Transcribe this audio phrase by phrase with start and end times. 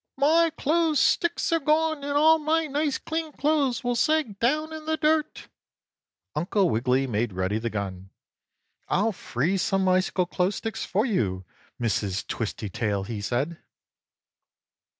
[0.17, 4.85] "My clothes sticks are gone and all my nice clean clothes will sag down in
[4.85, 5.47] the dirt!"
[6.35, 8.09] Uncle Wiggily made ready the gun.
[8.89, 11.45] "I'll freeze some icicle clothes sticks for you,
[11.79, 12.25] Mrs.
[12.25, 13.59] Twistytail," he said.